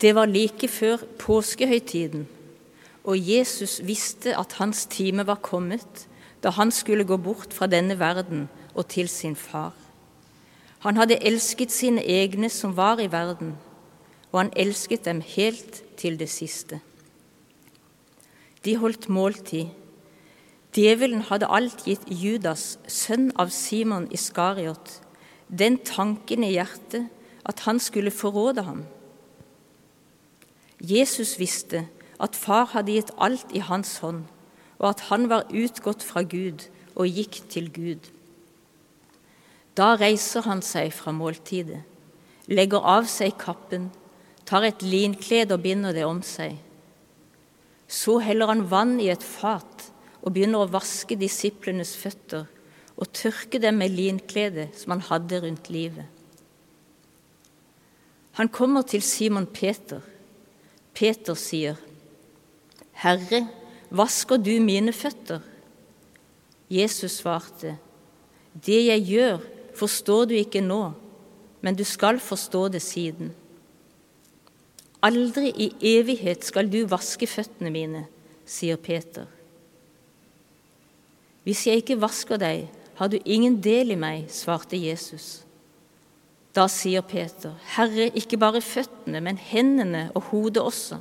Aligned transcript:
Det 0.00 0.14
var 0.14 0.26
like 0.26 0.68
før 0.68 0.96
påskehøytiden, 1.18 2.28
og 3.04 3.18
Jesus 3.18 3.80
visste 3.86 4.36
at 4.38 4.52
hans 4.60 4.86
time 4.86 5.26
var 5.26 5.40
kommet 5.42 6.06
da 6.42 6.52
han 6.54 6.70
skulle 6.70 7.04
gå 7.04 7.16
bort 7.16 7.52
fra 7.52 7.66
denne 7.66 7.98
verden 7.98 8.48
og 8.74 8.86
til 8.88 9.08
sin 9.08 9.36
far. 9.36 9.74
Han 10.78 10.96
hadde 10.96 11.18
elsket 11.26 11.72
sine 11.74 12.04
egne 12.06 12.50
som 12.50 12.76
var 12.76 13.00
i 13.02 13.10
verden, 13.10 13.56
og 14.30 14.40
han 14.40 14.52
elsket 14.56 15.04
dem 15.04 15.20
helt 15.20 15.82
til 15.98 16.18
det 16.18 16.28
siste. 16.30 16.78
De 18.64 18.76
holdt 18.76 19.08
måltid. 19.08 19.66
Djevelen 20.74 21.24
hadde 21.26 21.48
alt 21.50 21.82
gitt 21.88 22.04
Judas, 22.06 22.76
sønn 22.86 23.32
av 23.34 23.50
Simon 23.50 24.06
Iskariot, 24.14 25.00
den 25.48 25.78
tanken 25.82 26.44
i 26.46 26.52
hjertet 26.54 27.08
at 27.48 27.64
han 27.66 27.80
skulle 27.82 28.14
forråde 28.14 28.62
ham. 28.62 28.84
Jesus 30.88 31.36
visste 31.38 31.84
at 32.18 32.36
far 32.36 32.70
hadde 32.72 32.94
gitt 32.96 33.12
alt 33.20 33.52
i 33.52 33.60
hans 33.64 33.98
hånd, 34.02 34.24
og 34.78 34.86
at 34.92 35.04
han 35.10 35.28
var 35.30 35.50
utgått 35.52 36.04
fra 36.06 36.24
Gud 36.24 36.64
og 36.96 37.10
gikk 37.10 37.42
til 37.52 37.68
Gud. 37.74 38.08
Da 39.78 39.92
reiser 40.00 40.46
han 40.48 40.62
seg 40.64 40.90
fra 40.96 41.12
måltidet, 41.14 41.84
legger 42.50 42.82
av 42.96 43.06
seg 43.10 43.36
kappen, 43.38 43.90
tar 44.48 44.64
et 44.66 44.82
linklede 44.82 45.54
og 45.54 45.62
binder 45.66 45.94
det 45.94 46.06
om 46.08 46.22
seg. 46.24 46.56
Så 47.88 48.18
heller 48.24 48.50
han 48.50 48.66
vann 48.70 48.96
i 49.00 49.10
et 49.12 49.24
fat 49.24 49.90
og 50.22 50.32
begynner 50.34 50.64
å 50.64 50.72
vaske 50.72 51.16
disiplenes 51.20 51.94
føtter 52.00 52.48
og 52.98 53.12
tørke 53.14 53.60
dem 53.62 53.78
med 53.80 53.94
linkledet 53.94 54.72
som 54.80 54.96
han 54.96 55.04
hadde 55.06 55.42
rundt 55.44 55.70
livet. 55.70 56.06
Han 58.38 58.50
kommer 58.54 58.82
til 58.86 59.02
Simon 59.02 59.46
Peter. 59.46 60.02
Peter 60.98 61.36
sier, 61.38 61.76
'Herre, 62.92 63.46
vasker 63.90 64.36
du 64.36 64.56
mine 64.58 64.92
føtter?' 64.92 65.44
Jesus 66.70 67.20
svarte, 67.22 67.78
'Det 68.54 68.86
jeg 68.86 69.04
gjør, 69.06 69.38
forstår 69.74 70.24
du 70.24 70.34
ikke 70.34 70.60
nå, 70.60 70.92
men 71.60 71.76
du 71.76 71.84
skal 71.84 72.18
forstå 72.18 72.68
det 72.68 72.82
siden.' 72.82 73.34
Aldri 75.02 75.52
i 75.54 75.70
evighet 75.80 76.44
skal 76.44 76.66
du 76.72 76.82
vaske 76.90 77.26
føttene 77.26 77.70
mine, 77.70 78.06
sier 78.44 78.76
Peter. 78.76 79.26
Hvis 81.44 81.66
jeg 81.66 81.76
ikke 81.76 82.00
vasker 82.00 82.36
deg, 82.36 82.66
har 82.94 83.06
du 83.06 83.18
ingen 83.24 83.60
del 83.62 83.94
i 83.94 83.94
meg, 83.94 84.26
svarte 84.34 84.74
Jesus. 84.76 85.44
Da 86.56 86.66
sier 86.72 87.04
Peter, 87.04 87.54
Herre, 87.76 88.08
ikke 88.16 88.38
bare 88.40 88.62
føttene, 88.64 89.20
men 89.20 89.38
hendene 89.38 90.08
og 90.16 90.30
hodet 90.30 90.62
også. 90.62 90.98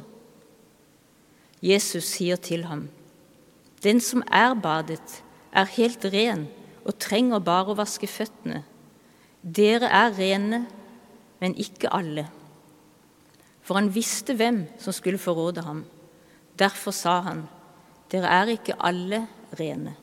Jesus 1.63 2.05
sier 2.13 2.35
til 2.35 2.65
ham, 2.69 2.87
Den 3.83 4.01
som 4.01 4.23
er 4.31 4.53
badet, 4.53 5.23
er 5.53 5.65
helt 5.77 6.05
ren 6.05 6.47
og 6.85 6.97
trenger 6.99 7.39
bare 7.39 7.71
å 7.71 7.77
vaske 7.77 8.07
føttene. 8.09 8.63
Dere 9.41 9.87
er 9.87 10.15
rene, 10.17 10.65
men 11.39 11.55
ikke 11.55 11.91
alle. 11.93 12.27
For 13.61 13.77
han 13.79 13.91
visste 13.93 14.35
hvem 14.37 14.65
som 14.79 14.95
skulle 14.95 15.21
forråde 15.21 15.63
ham. 15.65 15.85
Derfor 16.59 16.95
sa 16.95 17.19
han, 17.25 17.45
Dere 18.11 18.29
er 18.31 18.53
ikke 18.53 18.77
alle 18.79 19.25
rene. 19.59 19.93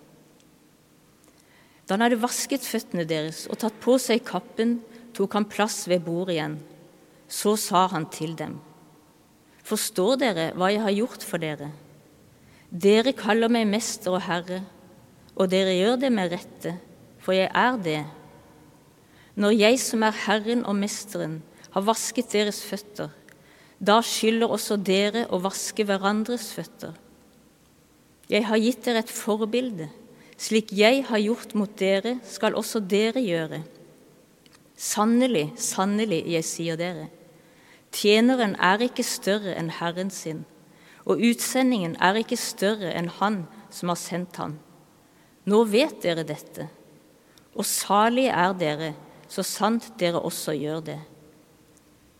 Da 1.84 1.96
han 1.96 2.04
hadde 2.04 2.20
vasket 2.20 2.64
føttene 2.64 3.06
deres 3.08 3.44
og 3.50 3.58
tatt 3.60 3.76
på 3.80 3.96
seg 4.00 4.24
kappen, 4.28 4.78
tok 5.14 5.36
han 5.38 5.48
plass 5.50 5.84
ved 5.90 6.04
bordet 6.06 6.36
igjen. 6.36 6.58
Så 7.28 7.56
sa 7.60 7.86
han 7.92 8.06
til 8.12 8.34
dem, 8.38 8.58
Forstår 9.64 10.18
dere 10.20 10.50
hva 10.58 10.68
jeg 10.68 10.82
har 10.84 10.92
gjort 10.92 11.22
for 11.24 11.40
dere? 11.40 11.70
Dere 12.68 13.14
kaller 13.16 13.48
meg 13.48 13.68
mester 13.70 14.12
og 14.12 14.24
herre, 14.26 14.60
og 15.34 15.48
dere 15.50 15.72
gjør 15.78 15.96
det 16.02 16.10
med 16.12 16.34
rette, 16.34 16.74
for 17.22 17.32
jeg 17.32 17.48
er 17.48 17.78
det. 17.80 18.02
Når 19.40 19.54
jeg 19.56 19.80
som 19.82 20.04
er 20.06 20.18
Herren 20.26 20.66
og 20.68 20.76
Mesteren, 20.78 21.40
har 21.74 21.86
vasket 21.86 22.30
deres 22.34 22.60
føtter, 22.62 23.08
da 23.82 23.96
skylder 24.04 24.52
også 24.52 24.76
dere 24.78 25.24
å 25.32 25.40
vaske 25.42 25.86
hverandres 25.86 26.52
føtter. 26.54 26.92
Jeg 28.30 28.46
har 28.46 28.60
gitt 28.62 28.84
dere 28.86 29.02
et 29.02 29.10
forbilde. 29.10 29.88
Slik 30.40 30.72
jeg 30.74 31.02
har 31.08 31.20
gjort 31.22 31.54
mot 31.58 31.72
dere, 31.78 32.18
skal 32.26 32.56
også 32.58 32.80
dere 32.80 33.22
gjøre. 33.22 33.62
Sannelig, 34.74 35.52
sannelig, 35.60 36.24
jeg 36.26 36.44
sier 36.46 36.78
dere, 36.78 37.06
tjeneren 37.94 38.56
er 38.58 38.82
ikke 38.82 39.04
større 39.06 39.54
enn 39.54 39.70
Herren 39.78 40.10
sin, 40.10 40.42
og 41.06 41.22
utsendingen 41.22 41.94
er 42.02 42.18
ikke 42.18 42.38
større 42.40 42.90
enn 42.90 43.10
Han 43.20 43.44
som 43.70 43.92
har 43.92 44.00
sendt 44.00 44.40
ham. 44.42 44.56
Nå 45.46 45.60
vet 45.70 46.00
dere 46.02 46.24
dette, 46.26 46.66
og 47.54 47.66
salige 47.68 48.34
er 48.34 48.54
dere, 48.58 48.94
så 49.28 49.44
sant 49.46 49.92
dere 50.00 50.22
også 50.22 50.56
gjør 50.58 50.80
det. 50.88 50.98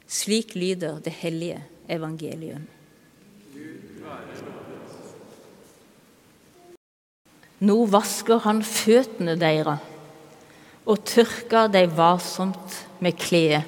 Slik 0.07 0.55
lyder 0.55 1.01
det 1.03 1.15
hellige 1.25 1.59
evangelium. 1.91 2.69
Nå 7.65 7.77
vasker 7.89 8.43
han 8.45 8.61
føttene 8.67 9.35
deres 9.41 9.94
og 10.85 11.05
tørker 11.09 11.71
dem 11.73 11.95
varsomt 11.97 12.81
med 13.01 13.17
kledet. 13.21 13.65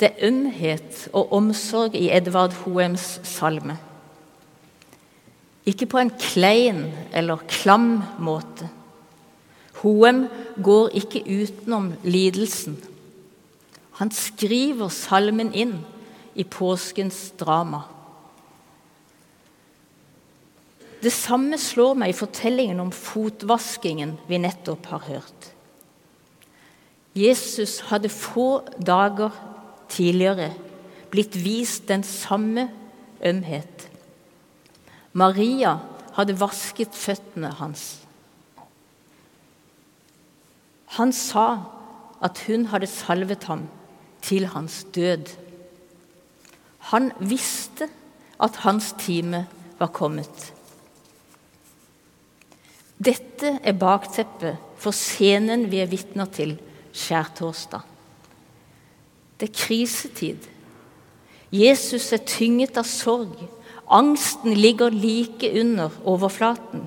Det 0.00 0.10
er 0.10 0.28
ømhet 0.28 1.08
og 1.14 1.32
omsorg 1.32 1.94
i 1.94 2.08
Edvard 2.10 2.52
Hoems 2.64 3.20
salme. 3.22 3.76
Ikke 5.66 5.86
på 5.86 6.00
en 6.00 6.10
klein 6.18 6.88
eller 7.14 7.44
klam 7.46 8.00
måte. 8.18 8.66
Hoem 9.82 10.24
går 10.62 10.90
ikke 10.98 11.22
utenom 11.22 11.92
lidelsen. 12.02 12.76
Han 14.00 14.10
skriver 14.10 14.90
salmen 14.90 15.52
inn 15.54 15.76
i 16.34 16.42
påskens 16.42 17.28
drama. 17.38 17.84
Det 21.02 21.10
samme 21.10 21.58
slår 21.58 21.96
meg 21.98 22.12
i 22.12 22.16
fortellingen 22.16 22.80
om 22.82 22.92
fotvaskingen 22.94 24.14
vi 24.28 24.38
nettopp 24.38 24.86
har 24.92 25.02
hørt. 25.08 25.48
Jesus 27.18 27.80
hadde 27.90 28.08
få 28.08 28.62
dager 28.78 29.34
tidligere 29.92 30.52
blitt 31.12 31.34
vist 31.36 31.88
den 31.90 32.04
samme 32.06 32.68
ømhet. 33.20 33.88
Maria 35.12 35.74
hadde 36.16 36.38
vasket 36.40 36.94
føttene 36.96 37.50
hans. 37.58 37.84
Han 40.96 41.12
sa 41.12 41.46
at 42.22 42.40
hun 42.46 42.68
hadde 42.70 42.88
salvet 42.88 43.44
ham 43.50 43.66
til 44.22 44.46
hans 44.54 44.84
død. 44.94 45.34
Han 46.92 47.10
visste 47.18 47.88
at 48.42 48.62
hans 48.64 48.94
time 49.00 49.46
var 49.78 49.92
kommet. 49.92 50.52
Dette 53.02 53.56
er 53.64 53.74
bakteppet 53.74 54.60
for 54.78 54.94
scenen 54.94 55.66
vi 55.72 55.80
er 55.82 55.90
vitner 55.90 56.28
til 56.30 56.54
skjærtorsdag. 56.94 57.82
Det 59.40 59.48
er 59.48 59.58
krisetid. 59.58 60.48
Jesus 61.52 62.12
er 62.14 62.22
tynget 62.28 62.78
av 62.78 62.86
sorg. 62.86 63.34
Angsten 63.92 64.54
ligger 64.54 64.92
like 64.94 65.50
under 65.60 65.90
overflaten. 66.08 66.86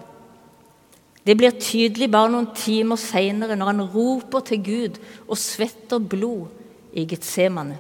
Det 1.26 1.36
blir 1.38 1.58
tydelig 1.58 2.08
bare 2.14 2.32
noen 2.32 2.52
timer 2.56 3.02
seinere 3.02 3.58
når 3.58 3.72
han 3.74 3.86
roper 3.96 4.46
til 4.46 4.62
Gud 4.64 5.00
og 5.26 5.40
svetter 5.42 6.00
blod 6.00 6.48
i 6.94 7.04
Getsemane. 7.10 7.80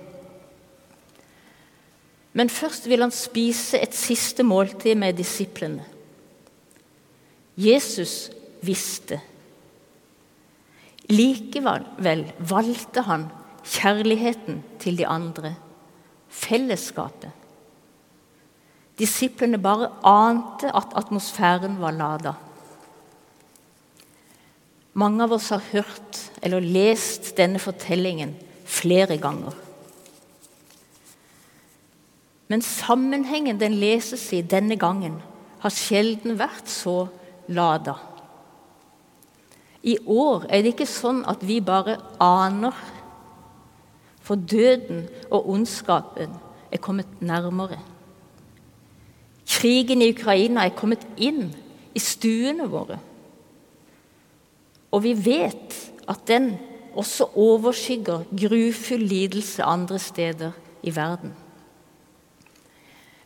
Men 2.35 2.51
først 2.51 2.89
vil 2.89 3.05
han 3.05 3.13
spise 3.15 3.79
et 3.79 3.95
siste 3.95 4.43
måltid 4.43 4.97
med 4.99 5.15
disiplene. 5.15 5.85
Jesus 7.55 8.29
visste. 8.65 9.21
Likevel 11.09 12.25
valgte 12.39 13.05
han 13.05 13.27
kjærligheten 13.65 14.61
til 14.81 14.97
de 14.97 15.07
andre, 15.07 15.55
fellesskapet. 16.29 17.31
Disiplene 18.99 19.59
bare 19.59 19.91
ante 20.07 20.71
at 20.71 20.95
atmosfæren 20.95 21.79
var 21.81 21.95
lada. 21.95 22.33
Mange 24.95 25.23
av 25.23 25.35
oss 25.35 25.49
har 25.51 25.63
hørt 25.73 26.19
eller 26.41 26.63
lest 26.63 27.33
denne 27.37 27.59
fortellingen 27.59 28.31
flere 28.65 29.17
ganger. 29.19 29.51
Men 32.47 32.61
sammenhengen 32.61 33.59
den 33.59 33.75
leses 33.81 34.29
i 34.33 34.41
denne 34.41 34.77
gangen, 34.79 35.19
har 35.59 35.73
sjelden 35.73 36.37
vært 36.37 36.69
så 36.69 37.07
lada. 37.47 37.95
I 39.85 39.97
år 40.05 40.47
er 40.49 40.63
det 40.63 40.73
ikke 40.73 40.89
sånn 40.89 41.21
at 41.29 41.43
vi 41.45 41.59
bare 41.61 41.99
aner. 42.21 42.73
For 44.25 44.39
døden 44.41 45.05
og 45.29 45.51
ondskapen 45.53 46.31
er 46.73 46.81
kommet 46.81 47.21
nærmere. 47.21 47.77
Krigen 49.45 50.01
i 50.01 50.09
Ukraina 50.09 50.65
er 50.65 50.73
kommet 50.77 51.05
inn 51.21 51.51
i 51.93 52.01
stuene 52.01 52.65
våre. 52.69 52.97
Og 54.89 55.03
vi 55.05 55.13
vet 55.13 55.75
at 56.09 56.25
den 56.29 56.55
også 56.95 57.27
overskygger 57.37 58.25
grufull 58.31 59.03
lidelse 59.05 59.63
andre 59.63 59.99
steder 59.99 60.55
i 60.81 60.93
verden. 60.95 61.33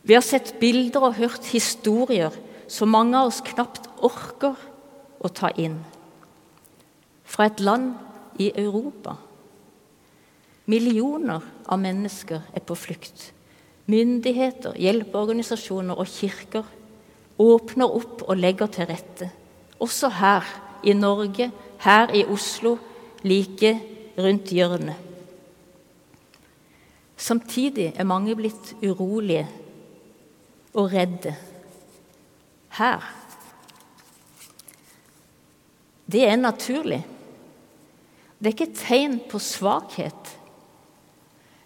Vi 0.03 0.15
har 0.15 0.25
sett 0.25 0.55
bilder 0.59 1.09
og 1.09 1.19
hørt 1.19 1.51
historier 1.53 2.33
som 2.69 2.91
mange 2.93 3.17
av 3.17 3.29
oss 3.29 3.43
knapt 3.45 3.88
orker 4.05 4.55
å 5.19 5.31
ta 5.33 5.51
inn. 5.57 5.79
Fra 7.29 7.49
et 7.49 7.59
land 7.59 7.93
i 8.39 8.49
Europa. 8.55 9.17
Millioner 10.69 11.43
av 11.65 11.81
mennesker 11.81 12.45
er 12.53 12.63
på 12.65 12.77
flukt. 12.77 13.31
Myndigheter, 13.89 14.77
hjelpeorganisasjoner 14.77 15.97
og 15.97 16.09
kirker 16.09 16.67
åpner 17.39 17.89
opp 17.89 18.23
og 18.27 18.37
legger 18.37 18.69
til 18.73 18.89
rette. 18.89 19.29
Også 19.79 20.11
her 20.19 20.45
i 20.83 20.93
Norge, 20.93 21.49
her 21.81 22.13
i 22.13 22.25
Oslo, 22.29 22.77
like 23.23 23.73
rundt 24.19 24.51
hjørnet. 24.53 25.07
Samtidig 27.19 27.93
er 27.95 28.07
mange 28.07 28.35
blitt 28.35 28.75
urolige 28.83 29.47
og 30.73 30.93
redde. 30.93 31.33
Her. 32.77 33.18
Det 36.11 36.25
er 36.25 36.35
naturlig. 36.35 37.03
Det 38.39 38.47
er 38.47 38.55
ikke 38.55 38.69
et 38.71 38.81
tegn 38.81 39.19
på 39.29 39.39
svakhet. 39.43 40.35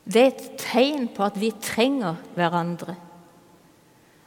Det 0.04 0.22
er 0.22 0.32
et 0.34 0.48
tegn 0.60 1.08
på 1.16 1.24
at 1.24 1.38
vi 1.40 1.54
trenger 1.64 2.18
hverandre. 2.36 2.96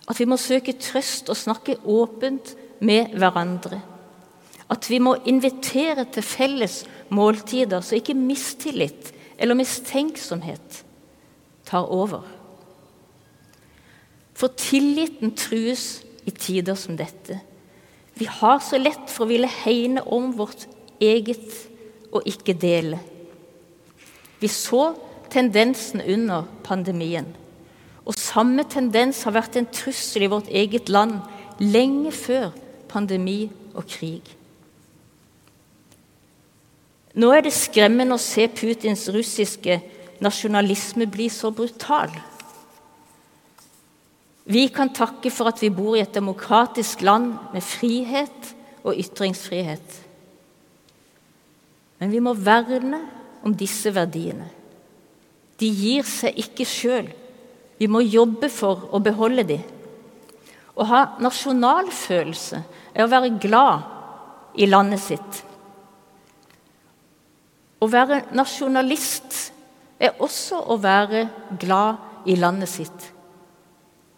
At 0.06 0.20
vi 0.20 0.28
må 0.28 0.38
søke 0.40 0.76
trøst 0.80 1.28
og 1.28 1.36
snakke 1.36 1.76
åpent 1.84 2.54
med 2.80 3.12
hverandre. 3.18 3.82
At 4.70 4.88
vi 4.90 4.98
må 5.02 5.16
invitere 5.26 6.06
til 6.10 6.22
felles 6.26 6.84
måltider, 7.10 7.80
så 7.80 7.98
ikke 7.98 8.14
mistillit 8.14 9.12
eller 9.38 9.58
mistenksomhet 9.58 10.82
tar 11.66 11.90
over. 11.92 12.24
For 14.36 14.52
tilliten 14.56 15.34
trues 15.36 16.04
i 16.26 16.30
tider 16.30 16.74
som 16.78 16.96
dette. 16.96 17.40
Vi 18.16 18.24
har 18.24 18.60
så 18.64 18.78
lett 18.80 19.10
for 19.12 19.26
å 19.26 19.30
ville 19.30 19.50
hegne 19.64 20.02
om 20.12 20.30
vårt 20.36 20.64
eget 21.02 21.52
og 22.14 22.24
ikke 22.28 22.54
dele. 22.56 23.00
Vi 24.40 24.48
så 24.48 24.94
tendensen 25.32 26.00
under 26.00 26.46
pandemien. 26.64 27.28
Og 28.06 28.16
samme 28.16 28.64
tendens 28.70 29.24
har 29.26 29.34
vært 29.36 29.58
en 29.58 29.68
trussel 29.68 30.24
i 30.24 30.30
vårt 30.32 30.48
eget 30.48 30.88
land 30.88 31.18
lenge 31.60 32.12
før 32.14 32.52
pandemi 32.88 33.50
og 33.74 33.84
krig. 33.90 34.22
Nå 37.16 37.32
er 37.32 37.46
det 37.46 37.54
skremmende 37.56 38.16
å 38.16 38.20
se 38.20 38.44
Putins 38.52 39.06
russiske 39.12 39.80
nasjonalisme 40.24 41.08
bli 41.08 41.28
så 41.32 41.50
brutal. 41.52 42.12
Vi 44.46 44.68
kan 44.70 44.92
takke 44.94 45.30
for 45.34 45.50
at 45.50 45.60
vi 45.62 45.72
bor 45.74 45.96
i 45.96 46.02
et 46.04 46.14
demokratisk 46.14 47.02
land 47.02 47.32
med 47.52 47.64
frihet 47.66 48.52
og 48.86 48.94
ytringsfrihet. 48.94 49.96
Men 51.98 52.12
vi 52.12 52.20
må 52.22 52.34
verne 52.38 53.00
om 53.46 53.54
disse 53.56 53.90
verdiene. 53.94 54.46
De 55.56 55.68
gir 55.72 56.06
seg 56.06 56.36
ikke 56.38 56.66
sjøl. 56.68 57.08
Vi 57.80 57.88
må 57.90 58.04
jobbe 58.04 58.48
for 58.52 58.86
å 58.94 59.00
beholde 59.02 59.44
dem. 59.48 59.64
Å 60.76 60.84
ha 60.84 61.02
nasjonalfølelse 61.24 62.62
er 62.92 63.04
å 63.04 63.10
være 63.10 63.32
glad 63.40 64.60
i 64.60 64.68
landet 64.68 65.02
sitt. 65.02 65.42
Å 67.80 67.88
være 67.88 68.22
nasjonalist 68.36 69.36
er 70.00 70.16
også 70.20 70.60
å 70.72 70.76
være 70.80 71.26
glad 71.60 72.28
i 72.28 72.36
landet 72.36 72.72
sitt, 72.72 73.10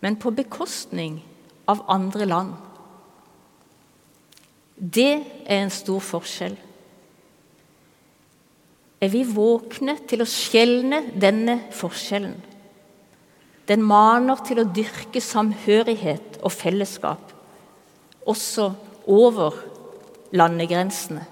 men 0.00 0.16
på 0.16 0.30
bekostning 0.34 1.18
av 1.68 1.82
andre 1.90 2.26
land. 2.28 2.54
Det 4.78 5.12
er 5.46 5.64
en 5.64 5.72
stor 5.74 6.02
forskjell. 6.04 6.56
Er 8.98 9.10
vi 9.12 9.22
våkne 9.26 9.94
til 10.10 10.22
å 10.22 10.28
skjelne 10.28 11.02
denne 11.18 11.60
forskjellen? 11.74 12.36
Den 13.68 13.82
maner 13.84 14.40
til 14.46 14.62
å 14.62 14.68
dyrke 14.74 15.20
samhørighet 15.22 16.38
og 16.40 16.54
fellesskap, 16.54 17.34
også 18.26 18.70
over 19.08 19.58
landegrensene. 20.32 21.26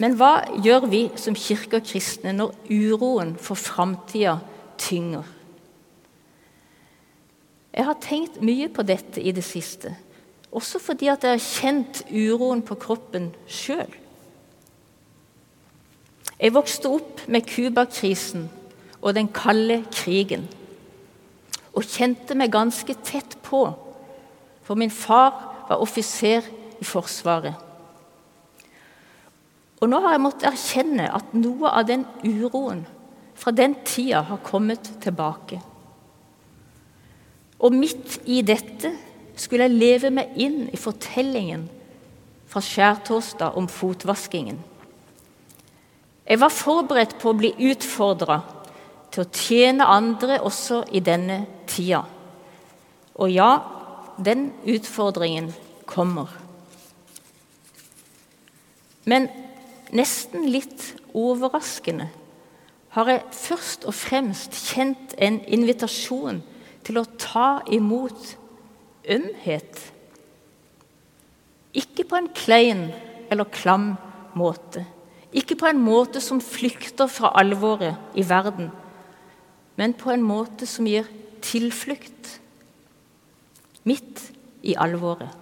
Men 0.00 0.16
hva 0.16 0.46
gjør 0.64 0.86
vi 0.88 1.02
som 1.20 1.36
kirke 1.36 1.80
og 1.80 1.84
kristne 1.84 2.32
når 2.32 2.54
uroen 2.72 3.34
for 3.36 3.58
framtida 3.60 4.38
tynger? 4.80 5.26
Jeg 7.70 7.86
har 7.86 7.98
tenkt 8.02 8.40
mye 8.42 8.70
på 8.72 8.82
dette 8.82 9.20
i 9.22 9.32
det 9.36 9.44
siste, 9.46 9.92
også 10.50 10.80
fordi 10.82 11.10
at 11.12 11.22
jeg 11.22 11.36
har 11.36 11.44
kjent 11.44 12.00
uroen 12.08 12.64
på 12.66 12.78
kroppen 12.80 13.28
sjøl. 13.46 13.92
Jeg 16.40 16.56
vokste 16.56 16.88
opp 16.88 17.20
med 17.28 17.44
Cuba-krisen 17.46 18.48
og 19.00 19.14
den 19.14 19.28
kalde 19.28 19.82
krigen 19.92 20.48
og 21.76 21.84
kjente 21.86 22.34
meg 22.34 22.50
ganske 22.50 22.96
tett 23.04 23.36
på, 23.44 23.66
for 24.64 24.80
min 24.80 24.90
far 24.90 25.36
var 25.68 25.84
offiser 25.84 26.48
i 26.80 26.88
Forsvaret. 26.88 27.69
Og 29.80 29.88
nå 29.88 30.00
har 30.04 30.14
jeg 30.14 30.22
måttet 30.22 30.48
erkjenne 30.50 31.08
at 31.08 31.34
noe 31.36 31.70
av 31.72 31.86
den 31.88 32.04
uroen 32.24 32.84
fra 33.40 33.52
den 33.56 33.78
tida 33.88 34.20
har 34.28 34.42
kommet 34.44 34.90
tilbake. 35.00 35.60
Og 37.60 37.76
midt 37.76 38.20
i 38.28 38.42
dette 38.44 38.92
skulle 39.40 39.68
jeg 39.68 39.80
leve 39.80 40.10
meg 40.12 40.36
inn 40.40 40.66
i 40.68 40.80
fortellingen 40.80 41.66
fra 42.50 42.60
skjærtorsdag 42.64 43.56
om 43.56 43.68
fotvaskingen. 43.70 44.58
Jeg 46.28 46.40
var 46.40 46.52
forberedt 46.54 47.16
på 47.20 47.32
å 47.32 47.38
bli 47.38 47.50
utfordra 47.72 48.40
til 49.10 49.24
å 49.24 49.30
tjene 49.34 49.88
andre 49.90 50.38
også 50.46 50.84
i 50.94 51.00
denne 51.02 51.40
tida. 51.70 52.04
Og 53.16 53.32
ja, 53.32 53.50
den 54.20 54.50
utfordringen 54.68 55.50
kommer. 55.88 56.30
Men 59.08 59.26
nesten 59.96 60.46
litt 60.50 60.92
overraskende, 61.16 62.08
har 62.90 63.10
jeg 63.10 63.22
først 63.36 63.86
og 63.86 63.94
fremst 63.94 64.56
kjent 64.72 65.14
en 65.22 65.38
invitasjon 65.46 66.40
til 66.86 66.98
å 66.98 67.06
ta 67.20 67.60
imot 67.70 68.34
ømhet. 69.10 69.82
Ikke 71.76 72.06
på 72.08 72.18
en 72.18 72.30
klein 72.34 72.88
eller 73.30 73.46
klam 73.54 73.92
måte. 74.34 74.82
Ikke 75.30 75.54
på 75.54 75.68
en 75.70 75.78
måte 75.78 76.22
som 76.22 76.42
flykter 76.42 77.06
fra 77.06 77.30
alvoret 77.38 78.18
i 78.18 78.24
verden, 78.26 78.72
men 79.78 79.94
på 79.94 80.10
en 80.10 80.24
måte 80.26 80.66
som 80.66 80.88
gir 80.90 81.06
tilflukt 81.46 82.40
midt 83.86 84.26
i 84.66 84.74
alvoret. 84.74 85.39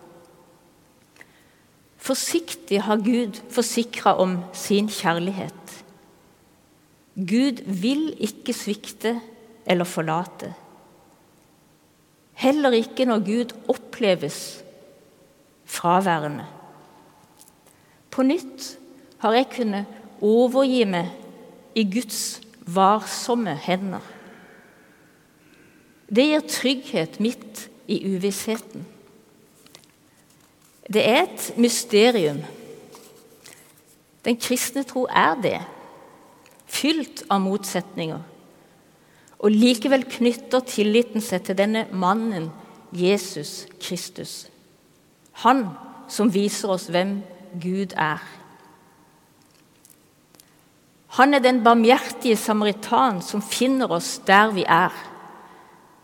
Forsiktig 2.08 2.80
har 2.86 3.02
Gud 3.04 3.40
forsikra 3.52 4.14
om 4.22 4.38
sin 4.56 4.88
kjærlighet. 4.88 5.74
Gud 7.18 7.60
vil 7.82 8.14
ikke 8.22 8.54
svikte 8.56 9.18
eller 9.68 9.84
forlate. 9.84 10.54
Heller 12.38 12.70
ikke 12.78 13.04
når 13.04 13.24
Gud 13.26 13.54
oppleves 13.68 14.62
fraværende. 15.68 16.46
På 18.10 18.22
nytt 18.22 18.78
har 19.18 19.34
jeg 19.34 19.50
kunnet 19.56 20.22
overgi 20.24 20.84
meg 20.88 21.10
i 21.76 21.84
Guds 21.92 22.38
varsomme 22.62 23.52
hender. 23.66 24.04
Det 26.08 26.24
gir 26.30 26.46
trygghet 26.48 27.18
midt 27.20 27.66
i 27.90 28.00
uvissheten. 28.14 28.86
Det 30.92 31.04
er 31.04 31.22
et 31.22 31.52
mysterium. 31.56 32.40
Den 34.24 34.36
kristne 34.40 34.82
tro 34.88 35.04
er 35.04 35.34
det. 35.42 35.58
Fylt 36.66 37.22
av 37.30 37.42
motsetninger. 37.44 38.22
Og 39.38 39.52
likevel 39.52 40.06
knytter 40.08 40.64
tilliten 40.66 41.22
seg 41.22 41.44
til 41.46 41.58
denne 41.58 41.84
mannen, 41.92 42.48
Jesus 42.92 43.66
Kristus. 43.80 44.48
Han 45.44 45.68
som 46.08 46.32
viser 46.32 46.72
oss 46.72 46.88
hvem 46.88 47.18
Gud 47.60 47.92
er. 47.92 48.24
Han 51.20 51.34
er 51.34 51.44
den 51.44 51.60
barmhjertige 51.64 52.36
samaritan 52.36 53.20
som 53.22 53.44
finner 53.44 53.92
oss 53.92 54.16
der 54.26 54.50
vi 54.56 54.64
er. 54.64 54.92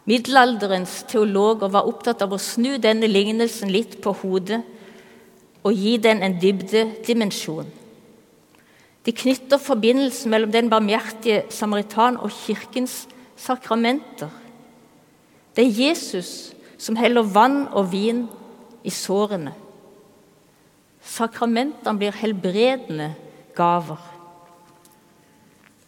Middelalderens 0.05 1.03
teologer 1.09 1.73
var 1.73 1.89
opptatt 1.89 2.23
av 2.25 2.37
å 2.37 2.41
snu 2.41 2.77
denne 2.77 3.09
lignelsen 3.09 3.73
litt 3.73 3.99
på 4.05 4.13
hodet 4.21 4.61
og 5.65 5.73
gi 5.73 5.97
den 5.97 6.23
en 6.23 6.37
dybdedimensjon. 6.41 7.71
De 9.05 9.13
knytter 9.13 9.61
forbindelsen 9.61 10.33
mellom 10.33 10.53
den 10.53 10.71
barmhjertige 10.73 11.45
samaritan 11.53 12.17
og 12.17 12.33
kirkens 12.33 13.05
sakramenter. 13.37 14.31
Det 15.57 15.65
er 15.65 15.89
Jesus 15.89 16.55
som 16.79 16.97
heller 16.97 17.23
vann 17.23 17.67
og 17.73 17.93
vin 17.93 18.25
i 18.85 18.91
sårene. 18.93 19.53
Sakramentene 21.05 22.01
blir 22.01 22.17
helbredende 22.17 23.13
gaver. 23.57 24.01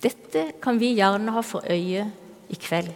Dette 0.02 0.50
kan 0.62 0.76
vi 0.80 0.94
gjerne 0.98 1.32
ha 1.32 1.42
for 1.44 1.64
øye 1.72 2.04
i 2.52 2.58
kveld. 2.60 2.92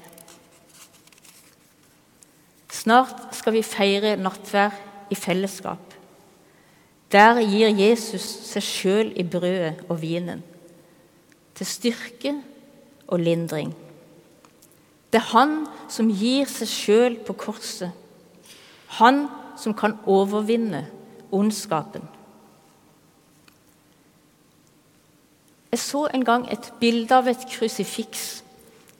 Snart 2.70 3.32
skal 3.36 3.56
vi 3.56 3.64
feire 3.66 4.14
nattvær 4.20 4.76
i 5.10 5.16
fellesskap. 5.18 5.99
Der 7.10 7.40
gir 7.42 7.72
Jesus 7.74 8.22
seg 8.46 8.62
sjøl 8.62 9.08
i 9.18 9.24
brødet 9.26 9.82
og 9.88 9.98
vinen, 10.02 10.44
til 11.58 11.66
styrke 11.66 12.36
og 13.08 13.20
lindring. 13.20 13.72
Det 15.10 15.18
er 15.18 15.32
han 15.32 15.54
som 15.90 16.10
gir 16.14 16.46
seg 16.46 16.70
sjøl 16.70 17.16
på 17.26 17.34
korset. 17.34 17.90
Han 19.00 19.24
som 19.58 19.74
kan 19.74 19.96
overvinne 20.06 20.84
ondskapen. 21.34 22.06
Jeg 25.70 25.78
så 25.78 26.06
en 26.14 26.24
gang 26.24 26.46
et 26.52 26.72
bilde 26.80 27.14
av 27.14 27.28
et 27.30 27.42
krusifiks 27.50 28.44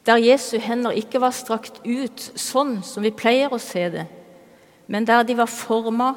der 0.06 0.16
Jesu 0.16 0.58
hender 0.58 0.96
ikke 0.96 1.20
var 1.20 1.34
strakt 1.36 1.82
ut 1.84 2.22
sånn 2.38 2.78
som 2.86 3.04
vi 3.04 3.12
pleier 3.14 3.52
å 3.52 3.58
se 3.60 3.82
det, 3.92 4.06
men 4.88 5.06
der 5.06 5.26
de 5.28 5.36
var 5.36 5.50
forma 5.50 6.14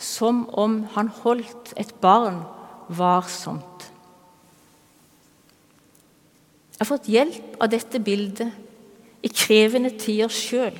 som 0.00 0.46
om 0.56 0.82
han 0.94 1.10
holdt 1.20 1.74
et 1.76 1.92
barn 2.00 2.40
varsomt. 2.88 3.86
Jeg 6.72 6.86
har 6.86 6.88
fått 6.88 7.10
hjelp 7.12 7.58
av 7.60 7.68
dette 7.68 8.00
bildet 8.00 8.54
i 9.20 9.28
krevende 9.28 9.92
tider 10.00 10.32
sjøl, 10.32 10.78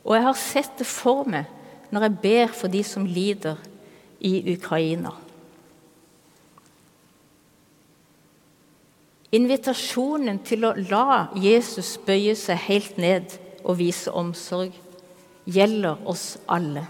og 0.00 0.14
jeg 0.16 0.24
har 0.24 0.38
sett 0.40 0.78
det 0.80 0.88
for 0.88 1.28
meg 1.28 1.50
når 1.92 2.06
jeg 2.06 2.20
ber 2.22 2.54
for 2.56 2.72
de 2.72 2.80
som 2.86 3.04
lider 3.04 3.58
i 4.24 4.38
Ukraina. 4.54 5.12
Invitasjonen 9.36 10.40
til 10.42 10.64
å 10.66 10.72
la 10.88 11.28
Jesus 11.38 11.92
bøye 12.06 12.32
seg 12.38 12.64
helt 12.64 12.96
ned 12.98 13.36
og 13.60 13.76
vise 13.78 14.10
omsorg 14.10 14.74
gjelder 15.46 16.00
oss 16.08 16.32
alle. 16.50 16.86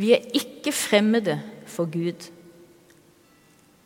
Vi 0.00 0.14
er 0.16 0.30
ikke 0.32 0.72
fremmede 0.72 1.36
for 1.68 1.84
Gud. 1.92 2.30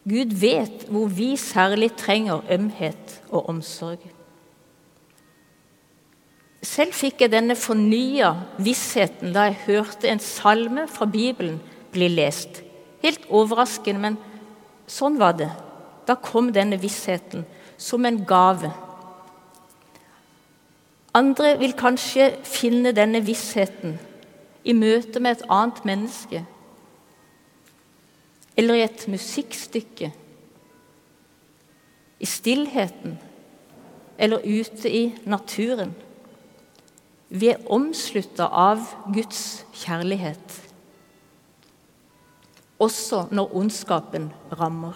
Gud 0.05 0.35
vet 0.41 0.85
hvor 0.93 1.09
vi 1.11 1.33
særlig 1.41 1.91
trenger 1.99 2.45
ømhet 2.53 3.17
og 3.31 3.49
omsorg. 3.49 3.99
Selv 6.65 6.95
fikk 6.97 7.25
jeg 7.25 7.33
denne 7.33 7.57
fornya 7.59 8.31
vissheten 8.63 9.35
da 9.35 9.49
jeg 9.49 9.59
hørte 9.67 10.09
en 10.09 10.23
salme 10.23 10.87
fra 10.89 11.09
Bibelen 11.11 11.59
bli 11.93 12.09
lest. 12.09 12.63
Helt 13.03 13.27
overraskende, 13.29 14.01
men 14.01 14.17
sånn 14.87 15.19
var 15.21 15.35
det. 15.41 15.51
Da 16.07 16.17
kom 16.21 16.53
denne 16.55 16.79
vissheten 16.81 17.45
som 17.77 18.07
en 18.07 18.23
gave. 18.29 18.71
Andre 21.15 21.57
vil 21.61 21.75
kanskje 21.79 22.33
finne 22.47 22.95
denne 22.97 23.21
vissheten 23.25 23.99
i 24.65 24.73
møte 24.73 25.21
med 25.21 25.37
et 25.37 25.47
annet 25.53 25.85
menneske, 25.85 26.45
eller 28.57 28.75
i 28.75 28.85
et 28.87 29.07
musikkstykke, 29.11 30.13
i 32.21 32.27
stillheten 32.27 33.19
eller 34.19 34.45
ute 34.45 34.91
i 34.91 35.15
naturen. 35.27 35.95
Vi 37.29 37.51
er 37.51 37.65
omslutta 37.73 38.47
av 38.47 38.85
Guds 39.13 39.65
kjærlighet, 39.75 40.61
også 42.79 43.27
når 43.35 43.57
ondskapen 43.57 44.31
rammer. 44.55 44.95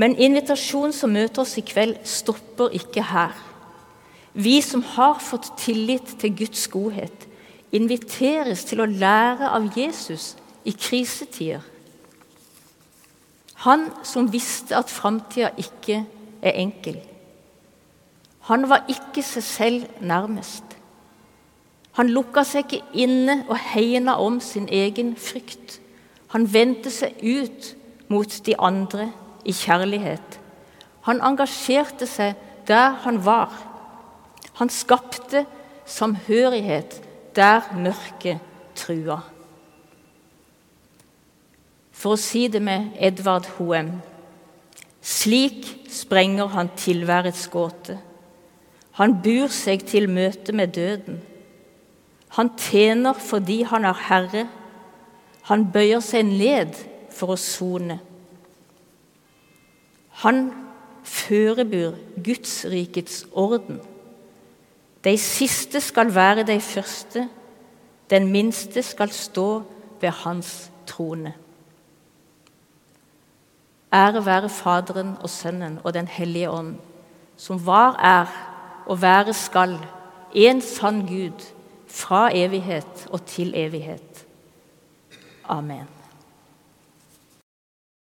Men 0.00 0.16
invitasjonen 0.16 0.94
som 0.96 1.12
møter 1.12 1.42
oss 1.42 1.58
i 1.60 1.64
kveld, 1.64 1.98
stopper 2.08 2.72
ikke 2.76 3.04
her. 3.04 3.34
Vi 4.32 4.60
som 4.62 4.82
har 4.82 5.18
fått 5.18 5.52
tillit 5.58 6.16
til 6.20 6.36
Guds 6.36 6.68
godhet, 6.68 7.26
inviteres 7.72 8.64
til 8.66 8.82
å 8.82 8.88
lære 8.88 9.50
av 9.50 9.68
Jesus 9.76 10.34
i 10.64 10.74
krisetider. 10.74 11.62
Han 13.66 13.90
som 14.06 14.30
visste 14.32 14.76
at 14.76 14.90
framtida 14.90 15.50
ikke 15.58 16.04
er 16.42 16.56
enkel. 16.62 16.96
Han 18.48 18.68
var 18.70 18.86
ikke 18.88 19.22
seg 19.22 19.44
selv 19.44 19.88
nærmest. 20.00 20.64
Han 21.98 22.08
lukka 22.14 22.44
seg 22.46 22.64
ikke 22.64 23.02
inne 23.04 23.42
og 23.48 23.58
hegna 23.74 24.16
om 24.22 24.38
sin 24.40 24.68
egen 24.72 25.12
frykt. 25.18 25.80
Han 26.32 26.46
vendte 26.52 26.90
seg 26.94 27.18
ut 27.20 27.74
mot 28.08 28.38
de 28.46 28.54
andre 28.56 29.10
i 29.44 29.52
kjærlighet. 29.52 30.38
Han 31.04 31.20
engasjerte 31.20 32.06
seg 32.08 32.38
der 32.68 32.96
han 33.04 33.20
var 33.26 33.52
han 34.60 34.68
skapte 34.68 35.46
samhørighet 35.88 36.98
der 37.36 37.64
mørket 37.80 38.42
trua. 38.76 39.22
For 41.96 42.16
å 42.16 42.20
si 42.20 42.46
det 42.52 42.60
med 42.64 42.92
Edvard 43.00 43.48
Hoem 43.56 43.94
slik 45.00 45.64
sprenger 45.88 46.52
han 46.52 46.68
tilværets 46.76 47.46
gåte. 47.52 47.96
Han 49.00 49.16
bur 49.24 49.48
seg 49.48 49.86
til 49.88 50.10
møte 50.12 50.52
med 50.52 50.74
døden. 50.76 51.22
Han 52.36 52.52
tjener 52.60 53.16
fordi 53.16 53.62
han 53.64 53.88
er 53.88 54.02
herre. 54.10 54.46
Han 55.48 55.70
bøyer 55.72 56.04
seg 56.04 56.28
ned 56.28 56.76
for 57.16 57.32
å 57.32 57.40
sone. 57.40 57.96
Han 60.20 60.50
førebur 61.00 61.96
Gudsrikets 62.20 63.24
orden. 63.32 63.80
De 65.04 65.18
siste 65.18 65.80
skal 65.80 66.14
være 66.14 66.42
de 66.42 66.60
første, 66.60 67.28
den 68.10 68.32
minste 68.32 68.82
skal 68.82 69.10
stå 69.10 69.62
ved 70.00 70.08
hans 70.08 70.70
trone. 70.86 71.34
Ære 73.92 74.26
være 74.26 74.48
Faderen 74.48 75.16
og 75.20 75.30
Sønnen 75.30 75.78
og 75.84 75.94
Den 75.94 76.08
hellige 76.08 76.50
ånd, 76.50 76.76
som 77.36 77.66
var, 77.66 77.96
er 77.96 78.26
og 78.86 79.02
være 79.02 79.32
skal, 79.32 79.78
en 80.32 80.60
sann 80.60 81.06
Gud, 81.06 81.46
fra 81.88 82.30
evighet 82.32 83.08
og 83.10 83.24
til 83.26 83.52
evighet. 83.54 84.26
Amen. 85.48 85.99